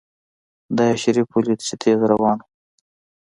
دا 0.77 0.85
يې 0.91 0.95
شريف 1.03 1.29
وليد 1.35 1.59
چې 1.67 1.75
تېز 1.81 1.99
روان 2.11 2.37
و. 2.43 2.47